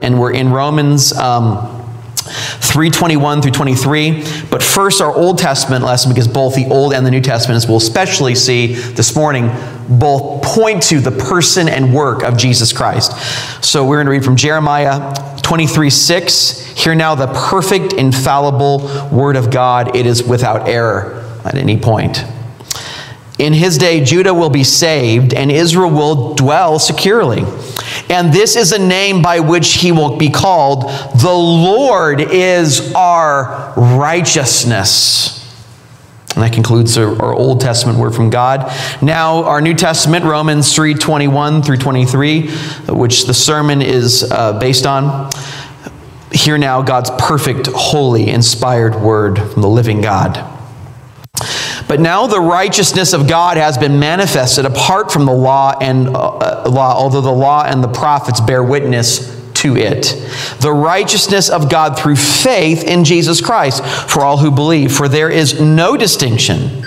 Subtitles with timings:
[0.00, 1.58] and we're in Romans um,
[2.16, 4.22] 321 through 23.
[4.50, 7.68] But first, our Old Testament lesson, because both the Old and the New Testament, as
[7.68, 9.50] we'll especially see this morning,
[9.90, 13.12] both point to the person and work of Jesus Christ.
[13.62, 16.68] So we're going to read from Jeremiah 23 6.
[16.68, 19.94] Hear now the perfect, infallible word of God.
[19.94, 22.24] It is without error at any point.
[23.38, 27.42] In his day, Judah will be saved, and Israel will dwell securely.
[28.08, 30.82] And this is a name by which he will be called
[31.20, 35.38] The Lord is our righteousness.
[36.34, 38.72] And that concludes our, our, Old Testament word from God.
[39.02, 42.48] Now, our New Testament, Romans 3 21 through 23,
[42.88, 45.30] which the sermon is uh, based on.
[46.32, 50.61] Hear now God's perfect, holy, inspired word from the living God.
[51.92, 56.64] But now the righteousness of God has been manifested apart from the law and uh,
[56.66, 60.04] law, although the law and the prophets bear witness to it.
[60.60, 64.90] The righteousness of God through faith in Jesus Christ for all who believe.
[64.90, 66.82] For there is no distinction,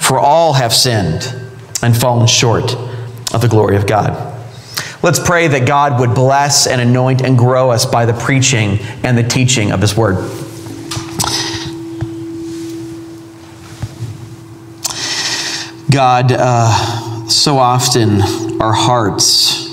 [0.00, 1.32] for all have sinned
[1.80, 2.74] and fallen short
[3.32, 4.10] of the glory of God.
[5.04, 9.16] Let's pray that God would bless and anoint and grow us by the preaching and
[9.16, 10.47] the teaching of His Word.
[15.90, 18.20] God, uh, so often
[18.60, 19.66] our hearts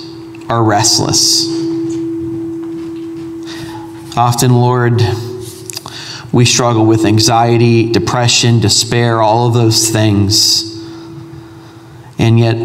[0.47, 1.45] are restless.
[4.17, 5.01] Often, Lord,
[6.31, 10.71] we struggle with anxiety, depression, despair, all of those things.
[12.17, 12.55] And yet,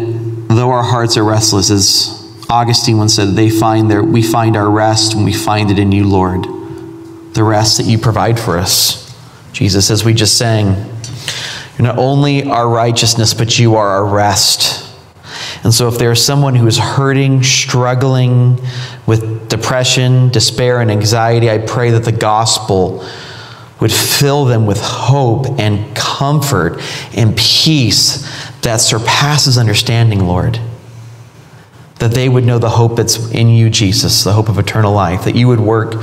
[0.47, 4.69] though our hearts are restless, as Augustine once said, they find their, we find our
[4.69, 6.45] rest when we find it in you, Lord.
[7.33, 9.13] The rest that you provide for us.
[9.51, 11.00] Jesus, as we just sang,
[11.81, 14.87] not only our righteousness, but you are our rest.
[15.63, 18.59] And so, if there's someone who is hurting, struggling
[19.05, 23.05] with depression, despair, and anxiety, I pray that the gospel
[23.79, 26.79] would fill them with hope and comfort
[27.15, 28.27] and peace
[28.61, 30.59] that surpasses understanding, Lord.
[31.99, 35.25] That they would know the hope that's in you, Jesus, the hope of eternal life.
[35.25, 35.95] That you would work,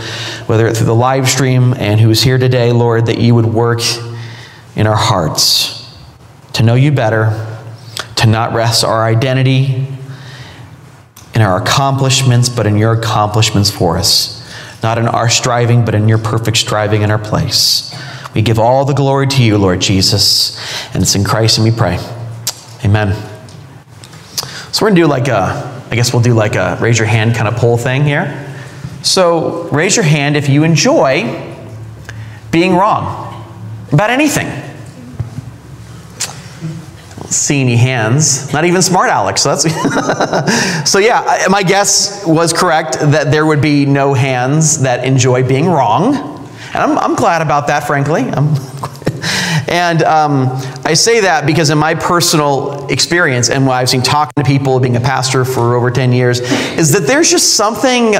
[0.46, 3.46] whether it's through the live stream and who is here today, Lord, that you would
[3.46, 3.80] work
[4.78, 5.78] in our hearts
[6.54, 7.58] to know you better,
[8.16, 9.86] to not rest our identity
[11.34, 14.36] in our accomplishments, but in your accomplishments for us.
[14.82, 17.92] Not in our striving, but in your perfect striving in our place.
[18.34, 20.56] We give all the glory to you, Lord Jesus,
[20.94, 21.98] and it's in Christ and we pray.
[22.84, 23.14] Amen.
[24.72, 27.08] So we're going to do like a, I guess we'll do like a raise your
[27.08, 28.56] hand kind of poll thing here.
[29.02, 31.56] So raise your hand if you enjoy
[32.52, 33.26] being wrong
[33.90, 34.67] about anything
[37.30, 38.52] see any hands.
[38.52, 39.42] Not even smart Alex.
[39.42, 39.62] So that's
[40.90, 41.46] so yeah.
[41.48, 46.76] My guess was correct that there would be no hands that enjoy being wrong, and
[46.76, 47.86] I'm, I'm glad about that.
[47.86, 48.48] Frankly, I'm,
[49.68, 50.48] and um,
[50.84, 54.80] I say that because in my personal experience and what I've seen talking to people,
[54.80, 56.40] being a pastor for over ten years,
[56.78, 58.14] is that there's just something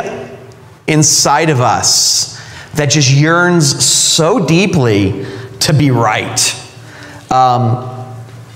[0.86, 2.38] inside of us
[2.74, 5.26] that just yearns so deeply
[5.60, 6.54] to be right.
[7.30, 7.87] Um,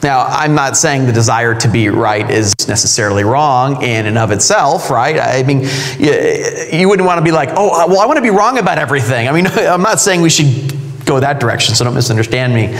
[0.02, 4.32] now, I'm not saying the desire to be right is necessarily wrong in and of
[4.32, 5.18] itself, right?
[5.18, 5.60] I mean,
[5.98, 8.78] you, wouldn't want to be like, oh, uh, well, I want to be wrong about
[8.78, 9.28] everything.
[9.28, 10.72] I mean, I'm not saying we should
[11.04, 12.78] go that direction, so don't misunderstand me.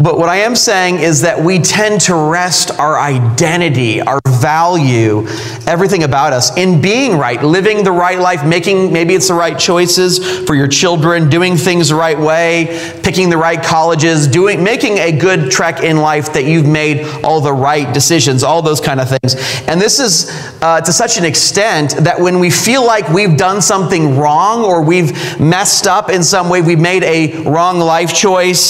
[0.00, 5.26] But what I am saying is that we tend to rest our identity, our value,
[5.66, 9.58] everything about us in being right, living the right life, making maybe it's the right
[9.58, 14.98] choices for your children, doing things the right way, picking the right colleges, doing making
[14.98, 19.00] a good trek in life that you've made all the right decisions, all those kind
[19.00, 19.36] of things.
[19.68, 20.30] And this is
[20.62, 24.82] uh, to such an extent that when we feel like we've done something wrong or
[24.82, 28.64] we've messed up in some way, we've made a wrong wrong life choice.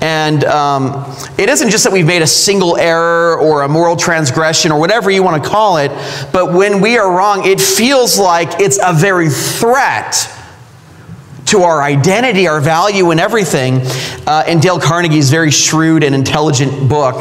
[0.00, 1.04] And um,
[1.36, 5.10] it isn't just that we've made a single error or a moral transgression or whatever
[5.10, 5.90] you want to call it,
[6.32, 10.14] but when we are wrong, it feels like it's a very threat
[11.44, 13.82] to our identity, our value, and everything.
[14.26, 17.16] Uh, in Dale Carnegie's very shrewd and intelligent book,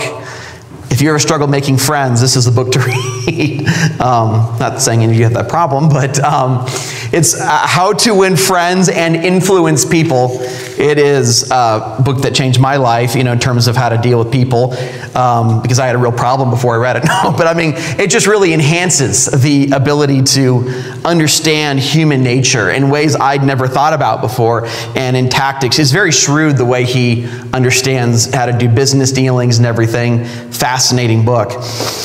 [0.91, 2.79] if you ever struggle making friends, this is the book to
[3.27, 3.67] read.
[4.01, 6.65] um, not saying any of you have that problem, but um,
[7.13, 10.37] it's uh, How to Win Friends and Influence People.
[10.79, 13.97] It is a book that changed my life, you know, in terms of how to
[13.97, 14.73] deal with people,
[15.15, 17.03] um, because I had a real problem before I read it.
[17.19, 20.69] No, but I mean, it just really enhances the ability to
[21.03, 25.79] understand human nature in ways I'd never thought about before, and in tactics.
[25.79, 30.78] It's very shrewd the way he understands how to do business dealings and everything, fast
[30.79, 31.49] fascinating book.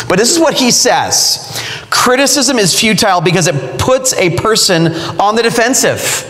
[0.09, 4.89] But this is what he says criticism is futile because it puts a person
[5.21, 6.29] on the defensive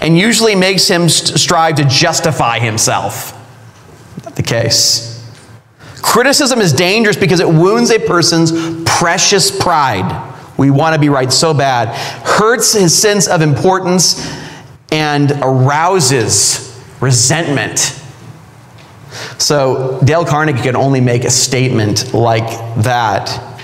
[0.00, 3.34] and usually makes him strive to justify himself.
[4.24, 5.12] Not the case.
[6.00, 8.50] Criticism is dangerous because it wounds a person's
[8.86, 10.32] precious pride.
[10.56, 11.88] We want to be right so bad,
[12.24, 14.26] hurts his sense of importance,
[14.90, 18.02] and arouses resentment.
[19.38, 22.48] So, Dale Carnegie can only make a statement like
[22.82, 23.56] that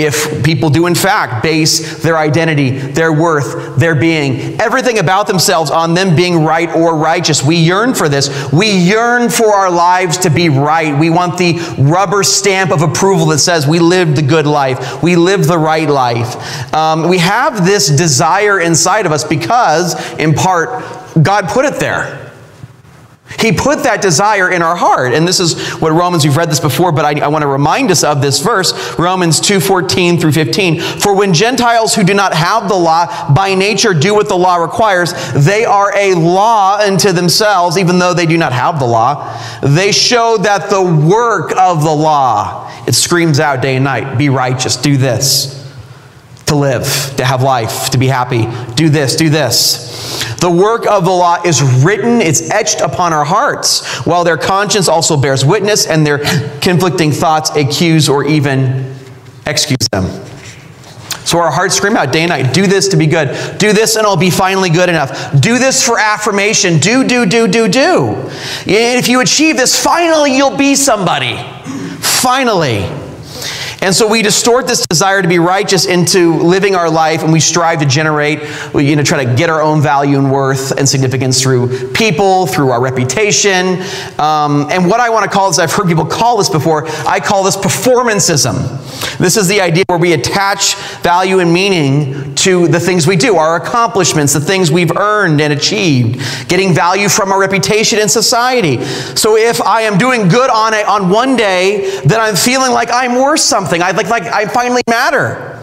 [0.00, 5.70] if people do, in fact, base their identity, their worth, their being, everything about themselves
[5.70, 7.42] on them being right or righteous.
[7.42, 8.50] We yearn for this.
[8.50, 10.98] We yearn for our lives to be right.
[10.98, 15.16] We want the rubber stamp of approval that says we lived the good life, we
[15.16, 16.74] lived the right life.
[16.74, 20.82] Um, we have this desire inside of us because, in part,
[21.22, 22.29] God put it there.
[23.38, 25.14] He put that desire in our heart.
[25.14, 27.90] And this is what Romans, we've read this before, but I, I want to remind
[27.90, 30.80] us of this verse, Romans 2 14 through 15.
[30.80, 34.56] For when Gentiles who do not have the law by nature do what the law
[34.56, 39.38] requires, they are a law unto themselves, even though they do not have the law.
[39.62, 44.28] They show that the work of the law, it screams out day and night be
[44.28, 45.56] righteous, do this
[46.46, 48.46] to live, to have life, to be happy.
[48.74, 49.89] Do this, do this.
[50.40, 54.88] The work of the law is written, it's etched upon our hearts, while their conscience
[54.88, 56.18] also bears witness and their
[56.60, 58.94] conflicting thoughts accuse or even
[59.46, 60.04] excuse them.
[61.24, 63.58] So our hearts scream out day and night, do this to be good.
[63.58, 65.30] Do this and I'll be finally good enough.
[65.40, 66.78] Do this for affirmation.
[66.78, 68.28] Do, do, do, do, do.
[68.66, 71.36] If you achieve this, finally you'll be somebody.
[72.00, 72.99] Finally.
[73.82, 77.40] And so we distort this desire to be righteous into living our life, and we
[77.40, 78.40] strive to generate,
[78.74, 82.46] we, you know, try to get our own value and worth and significance through people,
[82.46, 83.80] through our reputation.
[84.18, 87.20] Um, and what I want to call this, I've heard people call this before, I
[87.20, 89.16] call this performancism.
[89.16, 93.36] This is the idea where we attach value and meaning to the things we do,
[93.36, 98.82] our accomplishments, the things we've earned and achieved, getting value from our reputation in society.
[99.16, 102.88] So if I am doing good on, a, on one day, then I'm feeling like
[102.92, 103.82] I'm worth something something.
[103.82, 105.56] I like, like I finally matter.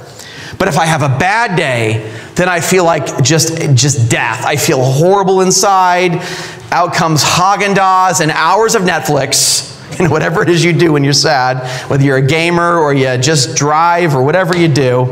[0.58, 4.46] But if I have a bad day, then I feel like just, just death.
[4.46, 6.26] I feel horrible inside.
[6.72, 9.66] Out comes Haagen-Dazs and hours of Netflix.
[10.00, 13.18] And whatever it is you do when you're sad, whether you're a gamer or you
[13.18, 15.06] just drive or whatever you do,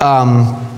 [0.00, 0.68] um,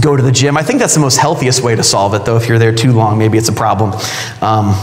[0.00, 0.56] go to the gym.
[0.56, 2.36] I think that's the most healthiest way to solve it, though.
[2.36, 3.92] If you're there too long, maybe it's a problem.
[4.40, 4.76] Um,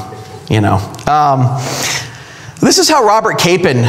[0.49, 0.79] you know.
[1.07, 1.61] Um,
[2.59, 3.85] this is how Robert Capon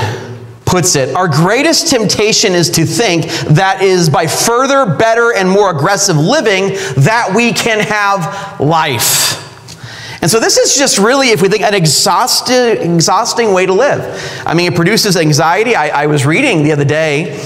[0.74, 5.70] puts it, our greatest temptation is to think that is by further, better, and more
[5.70, 6.70] aggressive living
[7.04, 9.40] that we can have life.
[10.20, 14.00] And so this is just really, if we think, an exhausting, exhausting way to live.
[14.44, 15.76] I mean, it produces anxiety.
[15.76, 17.36] I, I was reading the other day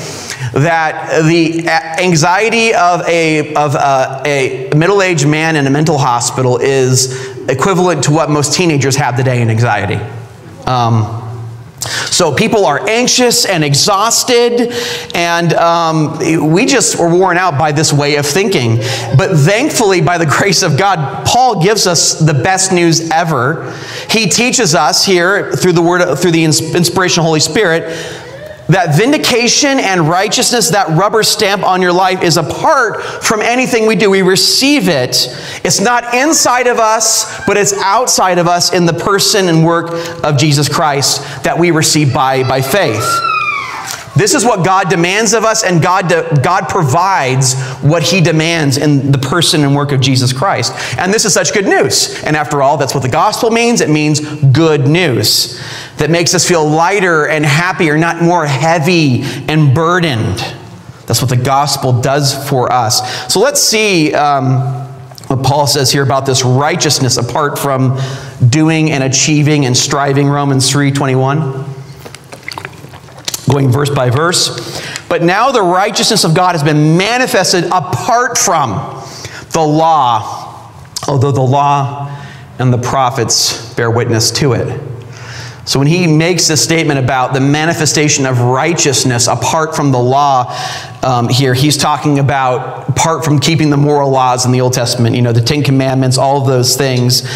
[0.54, 7.28] that the anxiety of a, of a, a middle-aged man in a mental hospital is
[7.50, 10.00] equivalent to what most teenagers have today in anxiety.
[10.64, 11.27] Um,
[11.80, 14.72] so people are anxious and exhausted,
[15.14, 16.18] and um,
[16.52, 18.76] we just were worn out by this way of thinking.
[19.16, 23.72] But thankfully, by the grace of God, Paul gives us the best news ever.
[24.10, 27.94] He teaches us here through the word, through the inspiration of Holy Spirit,
[28.68, 33.96] that vindication and righteousness, that rubber stamp on your life, is apart from anything we
[33.96, 34.10] do.
[34.10, 35.28] We receive it.
[35.64, 39.90] It's not inside of us, but it's outside of us in the person and work
[40.22, 43.04] of Jesus Christ that we receive by, by faith.
[44.16, 46.08] This is what God demands of us, and God,
[46.42, 50.72] God provides what He demands in the person and work of Jesus Christ.
[50.98, 52.20] And this is such good news.
[52.24, 55.62] And after all, that's what the gospel means it means good news
[55.98, 60.38] that makes us feel lighter and happier, not more heavy and burdened.
[61.06, 63.32] That's what the gospel does for us.
[63.32, 64.60] So let's see um,
[65.28, 67.98] what Paul says here about this righteousness apart from
[68.48, 70.28] doing and achieving and striving.
[70.28, 71.64] Romans 3 21
[73.48, 74.82] going verse by verse.
[75.08, 78.70] But now the righteousness of God has been manifested apart from
[79.52, 80.70] the law,
[81.08, 82.14] although the law
[82.58, 84.97] and the prophets bear witness to it.
[85.68, 90.58] So when he makes this statement about the manifestation of righteousness apart from the law
[91.02, 95.14] um, here, he's talking about apart from keeping the moral laws in the Old Testament,
[95.14, 97.28] you know, the Ten Commandments, all of those things.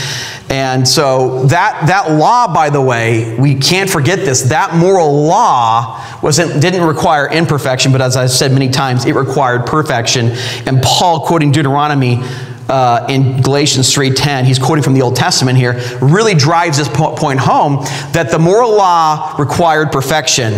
[0.48, 4.44] And so that, that law, by the way, we can't forget this.
[4.44, 9.66] That moral law wasn't, didn't require imperfection, but as I've said many times, it required
[9.66, 10.30] perfection.
[10.66, 12.22] And Paul, quoting Deuteronomy
[12.68, 17.40] uh, in Galatians 3.10, he's quoting from the Old Testament here, really drives this point
[17.40, 20.54] home that the moral law required perfection.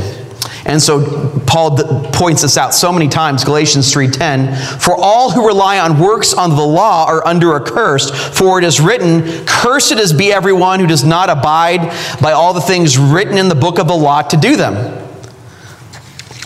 [0.67, 1.77] And so Paul
[2.13, 6.57] points this out so many times, Galatians 3:10, "For all who rely on works on
[6.57, 10.87] the law are under a curse, for it is written, cursed is be everyone who
[10.87, 14.37] does not abide by all the things written in the book of the law to
[14.37, 14.77] do them."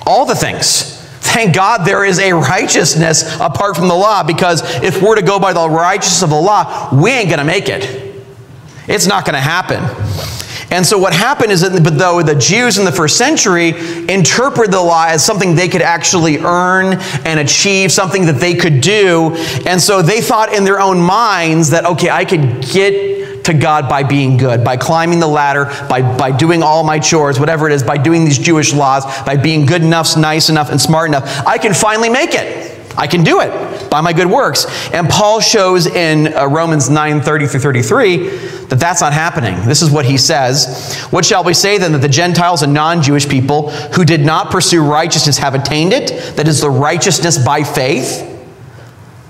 [0.04, 0.97] All the things.
[1.28, 5.38] Thank God there is a righteousness apart from the law because if we're to go
[5.38, 8.14] by the righteousness of the law, we ain't going to make it.
[8.88, 9.78] It's not going to happen.
[10.70, 13.68] And so what happened is that though the Jews in the first century
[14.08, 18.80] interpreted the law as something they could actually earn and achieve, something that they could
[18.80, 19.34] do,
[19.66, 23.88] and so they thought in their own minds that, okay, I could get to God
[23.88, 27.72] by being good, by climbing the ladder, by, by doing all my chores, whatever it
[27.72, 31.46] is, by doing these Jewish laws, by being good enough, nice enough, and smart enough,
[31.46, 32.78] I can finally make it.
[32.96, 34.66] I can do it by my good works.
[34.92, 38.16] And Paul shows in uh, Romans 9 30 through 33
[38.66, 39.66] that that's not happening.
[39.66, 43.00] This is what he says What shall we say then that the Gentiles and non
[43.00, 46.36] Jewish people who did not pursue righteousness have attained it?
[46.36, 48.27] That is the righteousness by faith.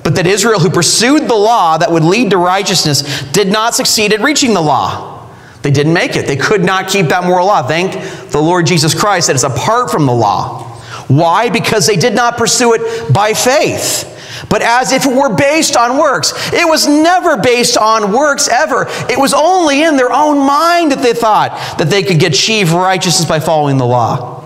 [0.09, 4.15] But that Israel, who pursued the law that would lead to righteousness, did not succeed
[4.15, 5.29] at reaching the law.
[5.61, 6.27] They didn't make it.
[6.27, 7.63] They could not keep that moral law.
[7.63, 7.93] Thank
[8.31, 10.63] the Lord Jesus Christ that it's apart from the law.
[11.09, 11.51] Why?
[11.51, 14.15] Because they did not pursue it by faith
[14.49, 16.33] but as if it were based on works.
[16.55, 18.87] It was never based on works ever.
[19.11, 23.29] It was only in their own mind that they thought that they could achieve righteousness
[23.29, 24.39] by following the law.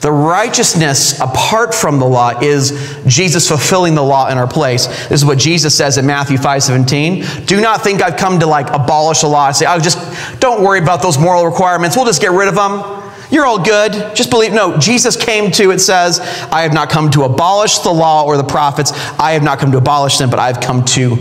[0.00, 4.86] The righteousness apart from the law is Jesus fulfilling the law in our place.
[5.08, 7.46] This is what Jesus says in Matthew 5 17.
[7.46, 9.46] Do not think I've come to like abolish the law.
[9.46, 9.98] I say, oh, just
[10.40, 11.96] don't worry about those moral requirements.
[11.96, 12.98] We'll just get rid of them.
[13.30, 13.92] You're all good.
[14.14, 14.52] Just believe.
[14.52, 18.36] No, Jesus came to, it says, I have not come to abolish the law or
[18.36, 18.92] the prophets.
[19.18, 21.16] I have not come to abolish them, but I've come to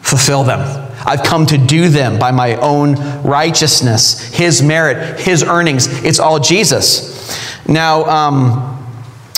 [0.00, 0.87] fulfill them.
[1.08, 5.86] I've come to do them by my own righteousness, His merit, His earnings.
[6.04, 7.34] It's all Jesus.
[7.66, 8.74] Now, um,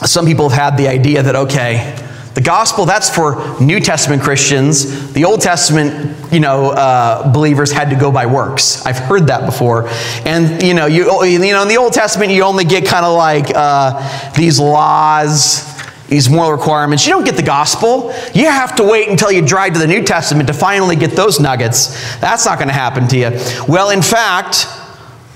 [0.05, 1.97] some people have had the idea that, okay,
[2.35, 5.13] the gospel, that's for New Testament Christians.
[5.13, 8.87] The Old Testament, you know, uh, believers had to go by works.
[8.87, 9.89] I've heard that before.
[10.25, 13.17] And, you know, you, you know, in the Old Testament, you only get kind of
[13.17, 15.70] like uh, these laws,
[16.11, 17.07] these moral requirements.
[17.07, 18.13] You don't get the gospel.
[18.35, 21.41] You have to wait until you drive to the New Testament to finally get those
[21.41, 22.19] nuggets.
[22.19, 23.31] That's not going to happen to you.
[23.69, 24.67] Well, in fact,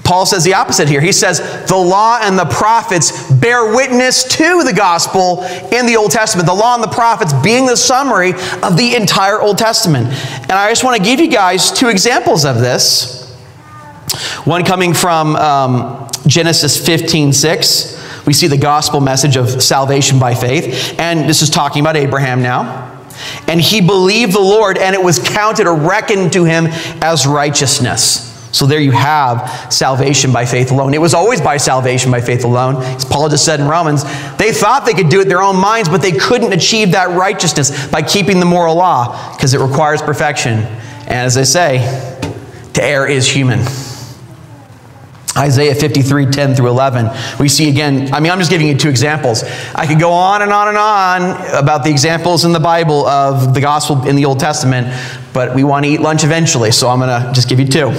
[0.02, 1.00] Paul says the opposite here.
[1.00, 6.10] He says the law and the prophets bear witness to the gospel in the Old
[6.10, 6.46] Testament.
[6.46, 10.08] The law and the prophets being the summary of the entire Old Testament.
[10.08, 13.32] And I just want to give you guys two examples of this.
[14.44, 18.03] One coming from um, Genesis 15 6.
[18.26, 20.98] We see the gospel message of salvation by faith.
[20.98, 22.90] And this is talking about Abraham now.
[23.46, 26.66] And he believed the Lord, and it was counted or reckoned to him
[27.02, 28.30] as righteousness.
[28.50, 30.94] So there you have salvation by faith alone.
[30.94, 32.76] It was always by salvation by faith alone.
[32.76, 34.04] As Paul just said in Romans,
[34.36, 37.88] they thought they could do it their own minds, but they couldn't achieve that righteousness
[37.88, 40.60] by keeping the moral law because it requires perfection.
[40.60, 41.78] And as they say,
[42.74, 43.60] to err is human.
[45.36, 47.10] Isaiah 53, 10 through 11.
[47.38, 49.42] We see again, I mean, I'm just giving you two examples.
[49.74, 53.52] I could go on and on and on about the examples in the Bible of
[53.54, 54.86] the gospel in the Old Testament,
[55.32, 57.90] but we want to eat lunch eventually, so I'm going to just give you two.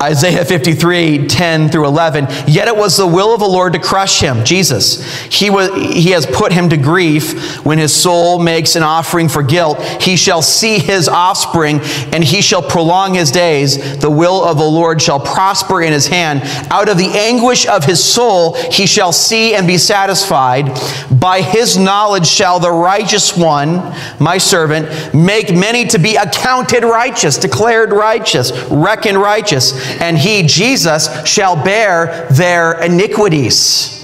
[0.00, 2.26] Isaiah 53, 10 through 11.
[2.46, 5.04] Yet it was the will of the Lord to crush him, Jesus.
[5.24, 9.42] He, was, he has put him to grief when his soul makes an offering for
[9.42, 9.82] guilt.
[10.00, 11.80] He shall see his offspring,
[12.12, 13.98] and he shall prolong his days.
[13.98, 16.42] The will of the Lord shall prosper in his hand.
[16.70, 20.78] Out of the anguish of his soul he shall see and be satisfied.
[21.10, 27.36] By his knowledge shall the righteous one, my servant, make many to be accounted righteous,
[27.36, 33.98] declared righteous, reckoned righteous and he, Jesus, shall bear their iniquities.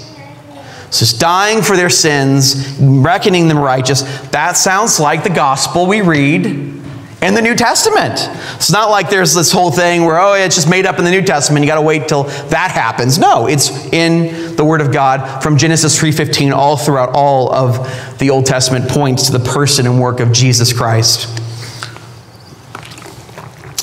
[0.91, 4.01] So it's dying for their sins, reckoning them righteous.
[4.29, 8.29] That sounds like the gospel we read in the New Testament.
[8.55, 11.11] It's not like there's this whole thing where, oh, it's just made up in the
[11.11, 11.65] New Testament.
[11.65, 13.17] You got to wait till that happens.
[13.17, 18.29] No, it's in the Word of God from Genesis 3.15 all throughout all of the
[18.29, 21.41] Old Testament points to the person and work of Jesus Christ.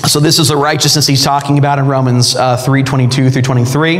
[0.07, 3.99] So this is the righteousness he's talking about in Romans uh, 3 22 through 23.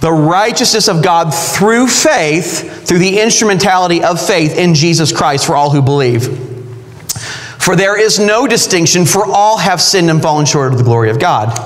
[0.00, 5.56] The righteousness of God through faith, through the instrumentality of faith in Jesus Christ for
[5.56, 6.24] all who believe.
[7.58, 11.10] For there is no distinction, for all have sinned and fallen short of the glory
[11.10, 11.58] of God.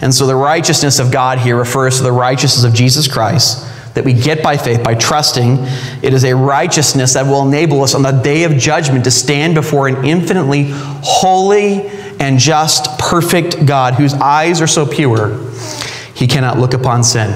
[0.00, 4.04] And so the righteousness of God here refers to the righteousness of Jesus Christ that
[4.04, 5.56] we get by faith, by trusting.
[6.02, 9.56] It is a righteousness that will enable us on the day of judgment to stand
[9.56, 15.50] before an infinitely holy and just, perfect God whose eyes are so pure,
[16.14, 17.32] he cannot look upon sin.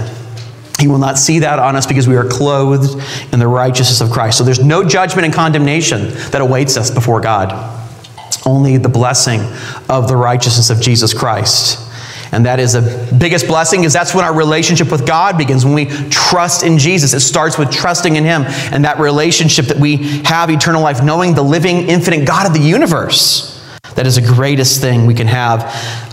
[0.80, 3.00] He will not see that on us because we are clothed
[3.32, 4.38] in the righteousness of Christ.
[4.38, 7.78] So there's no judgment and condemnation that awaits us before God.
[8.44, 9.40] Only the blessing
[9.88, 11.78] of the righteousness of Jesus Christ.
[12.32, 15.74] And that is the biggest blessing is that's when our relationship with God begins when
[15.74, 17.12] we trust in Jesus.
[17.12, 21.34] It starts with trusting in him and that relationship that we have eternal life knowing
[21.34, 23.51] the living infinite God of the universe.
[23.96, 25.64] That is the greatest thing we can have.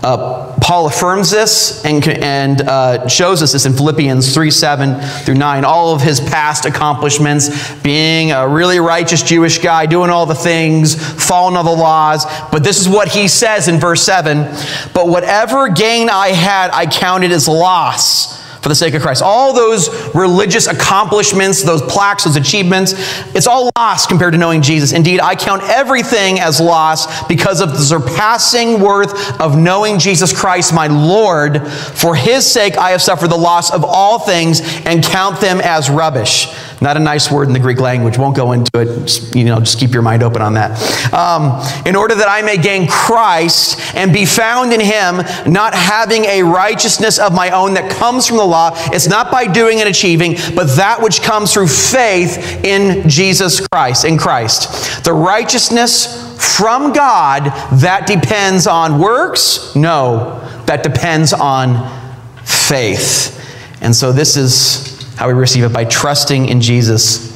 [0.02, 5.36] Uh, Paul affirms this and, and uh, shows us this in Philippians 3 7 through
[5.36, 5.64] 9.
[5.64, 10.96] All of his past accomplishments, being a really righteous Jewish guy, doing all the things,
[11.24, 12.26] following all the laws.
[12.50, 14.52] But this is what he says in verse 7
[14.92, 19.22] But whatever gain I had, I counted as loss for the sake of Christ.
[19.22, 22.94] All those religious accomplishments, those plaques, those achievements,
[23.34, 24.92] it's all lost compared to knowing Jesus.
[24.92, 30.74] Indeed, I count everything as loss because of the surpassing worth of knowing Jesus Christ,
[30.74, 31.66] my Lord.
[31.66, 35.88] For his sake, I have suffered the loss of all things and count them as
[35.88, 36.48] rubbish.
[36.80, 38.16] Not a nice word in the Greek language.
[38.16, 39.06] Won't go into it.
[39.06, 40.70] Just, you know, just keep your mind open on that.
[41.12, 46.24] Um, in order that I may gain Christ and be found in him, not having
[46.24, 48.70] a righteousness of my own that comes from the law.
[48.92, 54.06] It's not by doing and achieving, but that which comes through faith in Jesus Christ,
[54.06, 55.04] in Christ.
[55.04, 57.44] The righteousness from God
[57.80, 59.76] that depends on works?
[59.76, 61.98] No, that depends on
[62.44, 63.36] faith.
[63.82, 67.30] And so this is how we receive it by trusting in Jesus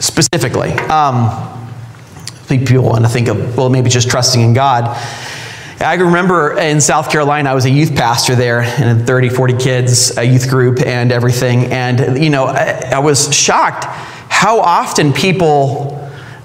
[0.00, 0.72] specifically.
[0.72, 1.70] Um,
[2.48, 4.86] people want to think of, well, maybe just trusting in God.
[5.78, 10.18] I remember in South Carolina, I was a youth pastor there, and 30, 40 kids,
[10.18, 11.66] a youth group, and everything.
[11.66, 15.91] And, you know, I, I was shocked how often people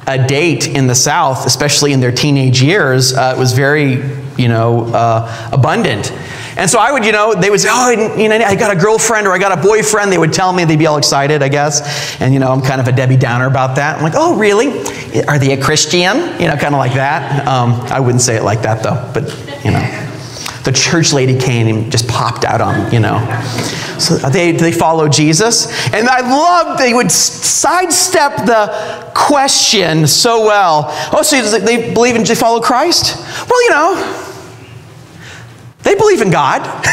[0.08, 4.02] uh, date in the South, especially in their teenage years, uh, was very,
[4.38, 6.12] you know, uh, abundant.
[6.56, 8.80] And so I would, you know, they would say, oh, you know, I got a
[8.80, 10.12] girlfriend or I got a boyfriend.
[10.12, 12.20] They would tell me, they'd be all excited, I guess.
[12.20, 13.98] And, you know, I'm kind of a Debbie Downer about that.
[13.98, 14.70] I'm like, oh, really?
[15.28, 16.18] Are they a Christian?
[16.42, 17.48] You know, kind of like that.
[17.48, 19.24] Um, I wouldn't say it like that, though, but,
[19.64, 20.07] you know.
[20.68, 23.20] The church lady came and just popped out on, you know.
[24.00, 25.68] So they, they follow Jesus.
[25.94, 30.88] And I love they would sidestep the question so well.
[31.14, 33.16] Oh, so they believe in, they follow Christ?
[33.50, 34.34] Well, you know,
[35.84, 36.64] they believe in God.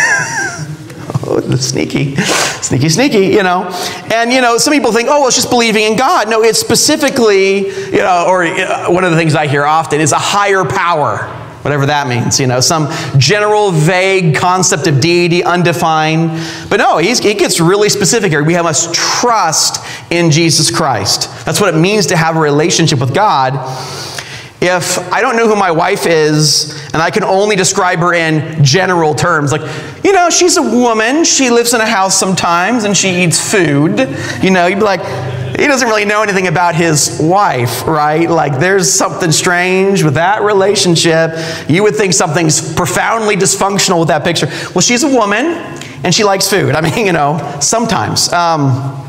[1.27, 3.69] oh, sneaky, sneaky, sneaky, you know.
[4.15, 6.31] And, you know, some people think, oh, well, it's just believing in God.
[6.31, 10.13] No, it's specifically, you know, or uh, one of the things I hear often is
[10.13, 11.29] a higher power,
[11.65, 16.31] whatever that means, you know, some general, vague concept of deity, undefined.
[16.69, 18.45] But no, he gets really specific here.
[18.45, 21.29] We have must trust in Jesus Christ.
[21.45, 23.55] That's what it means to have a relationship with God
[24.67, 28.65] if I don't know who my wife is and I can only describe her in
[28.65, 29.61] general terms, like,
[30.03, 33.99] you know, she's a woman, she lives in a house sometimes and she eats food,
[34.43, 35.03] you know, you'd be like,
[35.59, 38.29] he doesn't really know anything about his wife, right?
[38.29, 41.31] Like, there's something strange with that relationship.
[41.69, 44.47] You would think something's profoundly dysfunctional with that picture.
[44.75, 45.47] Well, she's a woman
[46.05, 46.75] and she likes food.
[46.75, 48.33] I mean, you know, sometimes.
[48.33, 49.04] Um,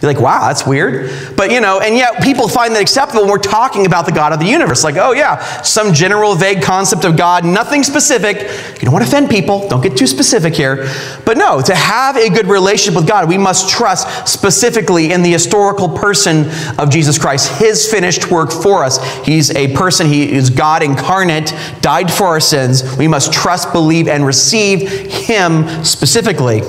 [0.00, 1.36] you're like, wow, that's weird.
[1.36, 4.32] But you know, and yet people find that acceptable when we're talking about the God
[4.32, 4.84] of the universe.
[4.84, 8.38] Like, oh yeah, some general vague concept of God, nothing specific.
[8.80, 10.88] You don't want to offend people, don't get too specific here.
[11.24, 15.32] But no, to have a good relationship with God, we must trust specifically in the
[15.32, 16.46] historical person
[16.78, 19.02] of Jesus Christ, his finished work for us.
[19.24, 22.96] He's a person, he is God incarnate, died for our sins.
[22.96, 26.62] We must trust, believe, and receive him specifically.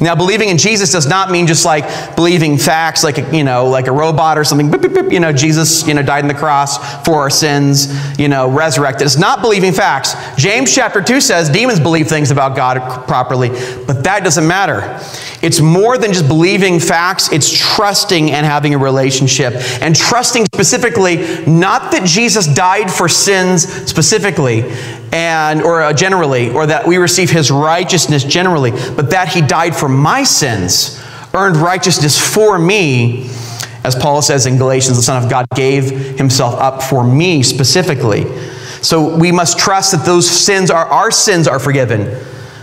[0.00, 3.68] Now, believing in Jesus does not mean just like believing facts, like a, you know,
[3.68, 4.70] like a robot or something.
[4.70, 8.18] Beep, beep, beep, you know, Jesus, you know, died on the cross for our sins,
[8.18, 9.06] you know, resurrected.
[9.06, 10.14] It's not believing facts.
[10.36, 13.50] James chapter two says demons believe things about God properly,
[13.86, 14.98] but that doesn't matter.
[15.42, 17.32] It's more than just believing facts.
[17.32, 23.66] It's trusting and having a relationship, and trusting specifically not that Jesus died for sins
[23.88, 24.70] specifically,
[25.12, 29.74] and or uh, generally, or that we receive His righteousness generally, but that He died
[29.74, 31.02] for my sins,
[31.34, 33.30] earned righteousness for me,
[33.82, 38.24] as Paul says in Galatians, the Son of God gave himself up for me specifically.
[38.82, 42.22] So we must trust that those sins are our sins are forgiven,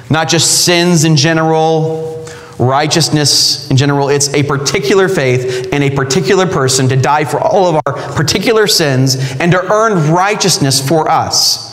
[0.10, 2.27] not just sins in general,
[2.60, 4.10] righteousness in general.
[4.10, 8.67] It's a particular faith and a particular person to die for all of our particular
[8.67, 11.66] sins and to earn righteousness for us.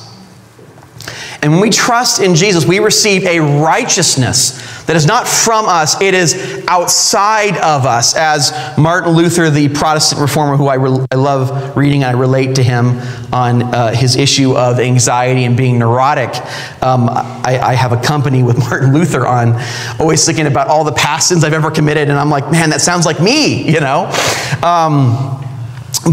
[1.43, 6.01] And when we trust in Jesus, we receive a righteousness that is not from us,
[6.01, 8.15] it is outside of us.
[8.17, 12.63] As Martin Luther, the Protestant reformer, who I, re- I love reading, I relate to
[12.63, 12.99] him
[13.33, 16.35] on uh, his issue of anxiety and being neurotic.
[16.83, 19.61] Um, I, I, have a company with Martin Luther on,
[19.99, 22.81] always thinking about all the past sins I've ever committed, and I'm like, man, that
[22.81, 24.11] sounds like me, you know?
[24.63, 25.41] Um,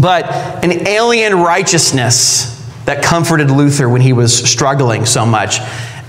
[0.00, 0.24] but
[0.64, 5.58] an alien righteousness that comforted Luther when he was struggling so much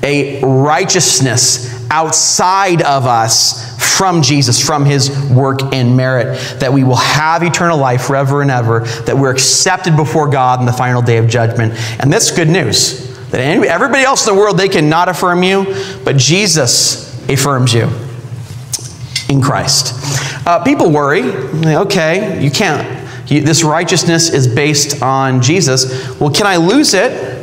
[0.03, 6.97] a righteousness outside of us from Jesus, from his work and merit, that we will
[6.97, 11.17] have eternal life forever and ever, that we're accepted before God in the final day
[11.17, 11.73] of judgment.
[12.01, 13.11] And that's good news.
[13.29, 15.65] That everybody else in the world, they cannot affirm you,
[16.03, 17.89] but Jesus affirms you
[19.29, 19.93] in Christ.
[20.45, 23.02] Uh, people worry, okay, you can't.
[23.27, 26.19] This righteousness is based on Jesus.
[26.19, 27.39] Well, can I lose it?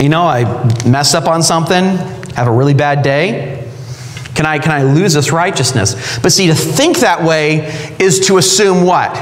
[0.00, 0.44] You know, I
[0.86, 1.84] mess up on something,
[2.34, 3.70] have a really bad day.
[4.34, 6.18] Can I, can I lose this righteousness?
[6.20, 7.66] But see, to think that way
[7.98, 9.14] is to assume what?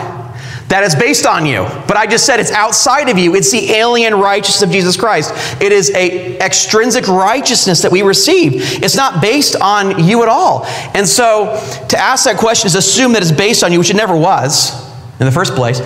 [0.68, 1.62] That it's based on you.
[1.87, 3.35] But I just said it's outside of you.
[3.35, 5.33] It's the alien righteousness of Jesus Christ.
[5.62, 8.83] It is a extrinsic righteousness that we receive.
[8.83, 10.66] It's not based on you at all.
[10.94, 13.96] And so to ask that question is assume that it's based on you, which it
[13.96, 14.87] never was
[15.20, 15.81] in the first place.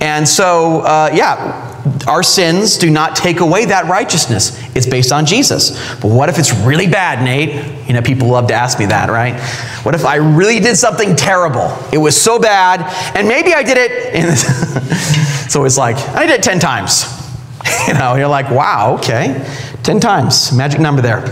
[0.00, 1.73] And so, uh, yeah,
[2.06, 4.58] our sins do not take away that righteousness.
[4.74, 5.70] It's based on Jesus.
[6.00, 7.86] But what if it's really bad, Nate?
[7.86, 9.38] You know, people love to ask me that, right?
[9.84, 11.76] What if I really did something terrible?
[11.92, 12.80] It was so bad,
[13.14, 14.14] and maybe I did it.
[14.14, 14.36] In
[15.50, 17.04] so it's like, I did it 10 times.
[17.88, 19.42] You know, you're like, wow, okay.
[19.82, 21.24] 10 times, magic number there.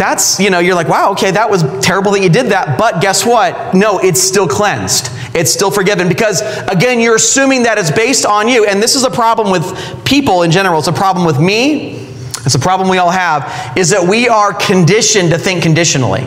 [0.00, 3.02] That's, you know, you're like, wow, okay, that was terrible that you did that, but
[3.02, 3.74] guess what?
[3.74, 8.48] No, it's still cleansed it's still forgiven because, again, you're assuming that it's based on
[8.48, 8.66] you.
[8.66, 10.78] And this is a problem with people in general.
[10.78, 12.08] It's a problem with me.
[12.44, 16.26] It's a problem we all have, is that we are conditioned to think conditionally.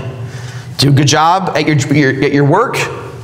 [0.78, 2.76] Do a good job at your, your, at your work,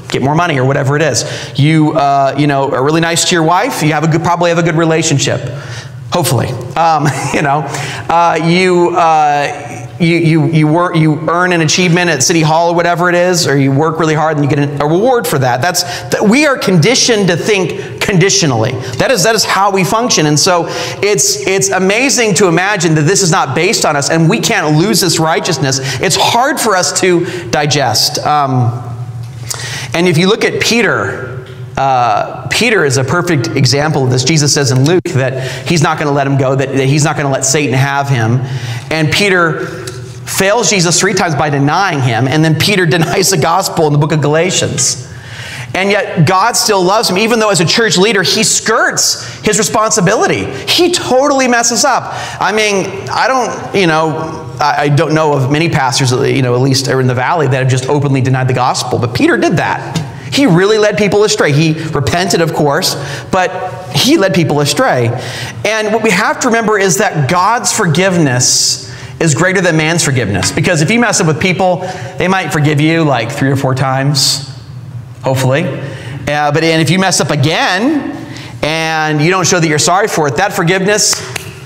[0.10, 1.24] get more money or whatever it is.
[1.58, 4.50] You, uh, you know, are really nice to your wife, you have a good, probably
[4.50, 5.40] have a good relationship.
[6.12, 6.48] Hopefully.
[6.76, 7.64] Um, you know,
[8.10, 12.76] uh, you, uh, you, you, you, work, you earn an achievement at City Hall or
[12.76, 15.62] whatever it is, or you work really hard and you get a reward for that.
[15.62, 18.72] That's, that we are conditioned to think conditionally.
[18.98, 20.26] That is, that is how we function.
[20.26, 20.66] And so
[21.02, 24.78] it's, it's amazing to imagine that this is not based on us and we can't
[24.78, 25.80] lose this righteousness.
[26.02, 28.20] It's hard for us to digest.
[28.20, 28.86] Um,
[29.94, 34.24] and if you look at Peter, uh, Peter is a perfect example of this.
[34.24, 37.04] Jesus says in Luke that he's not going to let him go, that, that he's
[37.04, 38.40] not going to let Satan have him.
[38.92, 39.88] And Peter
[40.38, 44.00] fails Jesus three times by denying him, and then Peter denies the gospel in the
[44.00, 45.08] book of Galatians.
[45.74, 49.60] And yet, God still loves him, even though as a church leader, he skirts his
[49.60, 50.46] responsibility.
[50.68, 52.12] He totally messes up.
[52.42, 56.56] I mean, I don't, you know, I don't know of many pastors, uh, you know,
[56.56, 59.58] at least in the valley, that have just openly denied the gospel, but Peter did
[59.58, 59.98] that.
[60.34, 61.52] He really led people astray.
[61.52, 62.96] He repented, of course,
[63.32, 65.08] but he led people astray.
[65.65, 68.88] And what we have to remember is that God's forgiveness
[69.20, 70.52] is greater than man's forgiveness.
[70.52, 71.78] Because if you mess up with people,
[72.18, 74.50] they might forgive you like three or four times,
[75.24, 75.64] hopefully.
[75.64, 78.16] Uh, but and if you mess up again
[78.62, 81.16] and you don't show that you're sorry for it, that forgiveness,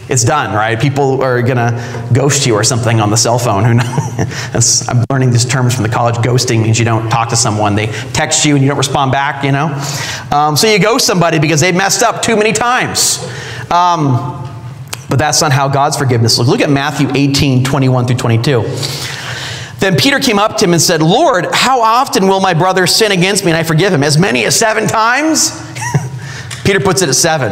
[0.09, 0.79] it's done, right?
[0.79, 3.63] People are to ghost you or something on the cell phone.
[3.63, 4.87] Who knows?
[4.89, 6.15] I'm learning these terms from the college.
[6.15, 7.75] Ghosting means you don't talk to someone.
[7.75, 9.67] They text you and you don't respond back, you know?
[10.31, 13.23] Um, so you ghost somebody because they messed up too many times.
[13.71, 14.42] Um,
[15.13, 16.49] but that's not how God's forgiveness looks.
[16.49, 18.63] Look at Matthew 18, 21 through 22.
[19.77, 23.11] Then Peter came up to him and said, Lord, how often will my brother sin
[23.11, 24.01] against me and I forgive him?
[24.01, 25.51] As many as seven times?
[26.65, 27.51] Peter puts it at seven.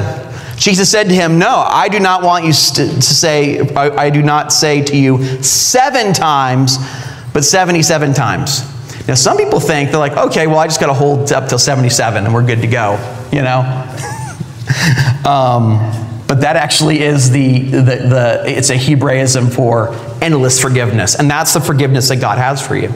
[0.58, 4.24] Jesus said to him, No, I do not want you to say, I, I do
[4.24, 6.80] not say to you seven times,
[7.32, 8.62] but 77 times.
[9.08, 11.60] Now, some people think they're like, okay, well, I just got to hold up till
[11.60, 12.94] 77 and we're good to go,
[13.32, 13.60] you know?
[15.30, 21.16] um, but that actually is the, the, the, it's a Hebraism for endless forgiveness.
[21.16, 22.90] And that's the forgiveness that God has for you.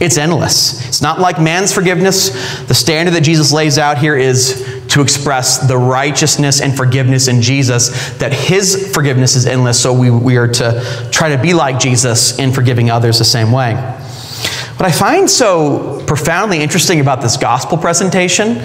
[0.00, 0.86] It's endless.
[0.86, 2.28] It's not like man's forgiveness.
[2.66, 7.42] The standard that Jesus lays out here is to express the righteousness and forgiveness in
[7.42, 11.80] Jesus, that his forgiveness is endless, so we, we are to try to be like
[11.80, 13.74] Jesus in forgiving others the same way.
[13.74, 18.58] What I find so profoundly interesting about this gospel presentation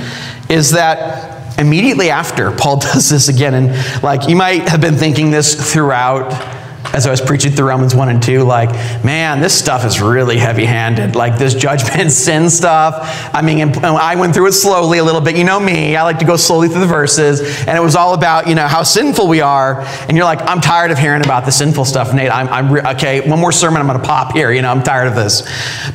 [0.52, 3.53] is that immediately after, Paul does this again.
[3.53, 6.62] And like you might have been thinking this throughout
[6.93, 8.69] as I was preaching through Romans 1 and 2, like,
[9.03, 11.15] man, this stuff is really heavy handed.
[11.15, 13.29] Like this judgment, sin stuff.
[13.34, 15.36] I mean, I went through it slowly a little bit.
[15.36, 17.41] You know me, I like to go slowly through the verses.
[17.67, 19.82] And it was all about, you know, how sinful we are.
[20.08, 22.32] And you're like, I'm tired of hearing about the sinful stuff, Nate.
[22.32, 24.51] I'm, I'm re- okay, one more sermon, I'm going to pop here.
[24.51, 25.41] You know, I'm tired of this.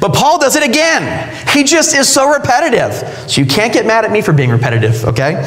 [0.00, 1.32] But Paul does it again.
[1.52, 2.92] He just is so repetitive.
[3.30, 5.44] So you can't get mad at me for being repetitive, okay?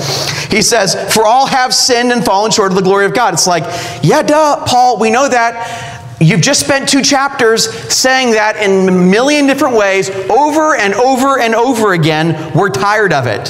[0.49, 3.33] He says, For all have sinned and fallen short of the glory of God.
[3.33, 3.63] It's like,
[4.01, 5.40] yeah, duh, Paul, we know that.
[6.19, 11.39] You've just spent two chapters saying that in a million different ways, over and over
[11.39, 12.53] and over again.
[12.55, 13.49] We're tired of it.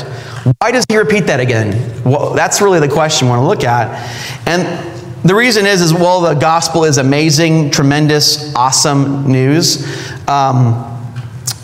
[0.60, 2.02] Why does he repeat that again?
[2.04, 4.48] Well, that's really the question we want to look at.
[4.48, 4.92] And
[5.24, 9.86] the reason is, is well, the gospel is amazing, tremendous, awesome news.
[10.28, 10.88] Um,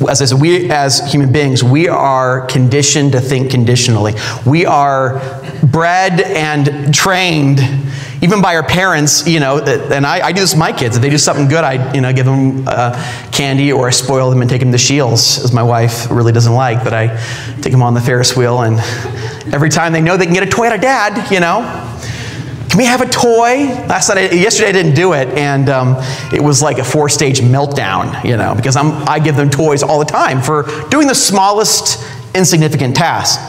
[0.07, 4.13] as I said, we as human beings, we are conditioned to think conditionally.
[4.45, 5.19] We are
[5.63, 7.59] bred and trained
[8.21, 10.95] even by our parents, you know, and I, I, do this with my kids.
[10.95, 12.93] If they do something good, I, you know, give them uh,
[13.31, 16.53] candy or I spoil them and take them to Scheels, as my wife really doesn't
[16.53, 17.15] like, but I
[17.61, 18.61] take them on the Ferris wheel.
[18.61, 18.79] And
[19.53, 21.61] every time they know they can get a toy out of dad, you know,
[22.69, 23.67] can we have a toy?
[23.87, 25.95] Last night, yesterday I didn't do it, and um,
[26.33, 29.99] it was like a four-stage meltdown, you know, because I'm, I give them toys all
[29.99, 32.03] the time for doing the smallest
[32.35, 33.39] insignificant task.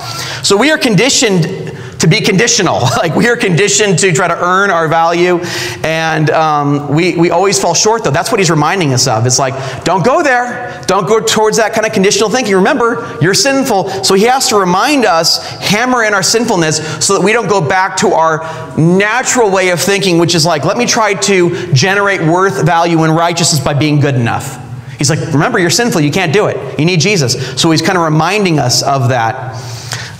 [0.44, 1.67] So we are conditioned
[1.98, 2.80] to be conditional.
[2.98, 5.38] Like we are conditioned to try to earn our value,
[5.84, 8.10] and um, we, we always fall short, though.
[8.10, 9.24] That's what he's reminding us of.
[9.24, 10.82] It's like, don't go there.
[10.86, 12.56] Don't go towards that kind of conditional thinking.
[12.56, 13.88] Remember, you're sinful.
[14.02, 17.66] So he has to remind us, hammer in our sinfulness, so that we don't go
[17.66, 18.40] back to our
[18.76, 23.14] natural way of thinking, which is like, let me try to generate worth, value, and
[23.14, 24.58] righteousness by being good enough.
[24.98, 26.00] He's like, remember, you're sinful.
[26.00, 26.78] You can't do it.
[26.78, 27.60] You need Jesus.
[27.60, 29.54] So he's kind of reminding us of that.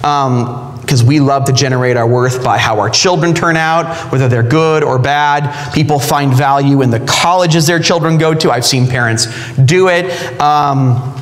[0.04, 4.26] Um, because we love to generate our worth by how our children turn out, whether
[4.26, 5.74] they're good or bad.
[5.74, 8.50] People find value in the colleges their children go to.
[8.50, 9.26] I've seen parents
[9.58, 10.10] do it.
[10.40, 11.14] Um,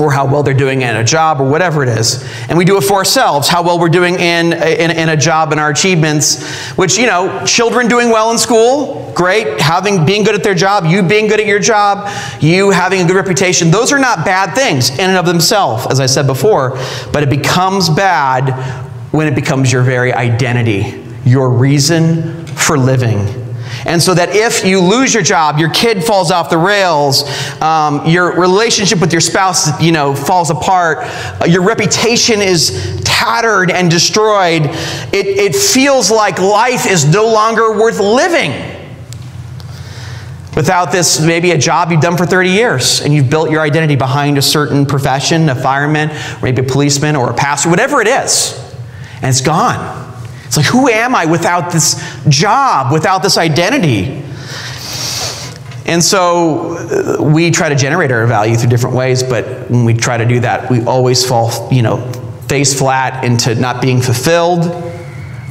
[0.00, 2.24] or how well they're doing in a job or whatever it is.
[2.48, 5.52] And we do it for ourselves, how well we're doing in, in, in, a job
[5.52, 9.60] and our achievements, which, you know, children doing well in school, great.
[9.60, 13.04] Having, being good at their job, you being good at your job, you having a
[13.04, 16.70] good reputation, those are not bad things in and of themselves, as I said before.
[17.12, 23.18] But it becomes bad when it becomes your very identity, your reason for living.
[23.84, 27.24] And so that if you lose your job, your kid falls off the rails,
[27.60, 30.98] um, your relationship with your spouse, you know, falls apart,
[31.40, 34.62] uh, your reputation is tattered and destroyed,
[35.12, 38.52] it, it feels like life is no longer worth living.
[40.54, 43.96] Without this, maybe a job you've done for 30 years and you've built your identity
[43.96, 46.10] behind a certain profession, a fireman,
[46.42, 48.71] maybe a policeman or a pastor, whatever it is
[49.22, 50.12] and it's gone.
[50.44, 51.94] It's like, who am I without this
[52.28, 54.22] job, without this identity?
[55.86, 59.94] And so uh, we try to generate our value through different ways, but when we
[59.94, 61.98] try to do that, we always fall, you know,
[62.48, 64.64] face flat into not being fulfilled.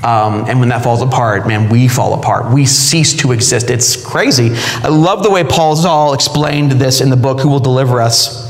[0.04, 2.54] Um, and when that falls apart, man, we fall apart.
[2.54, 3.70] We cease to exist.
[3.70, 4.52] It's crazy.
[4.54, 8.50] I love the way Paul Zahl explained this in the book, Who Will Deliver Us?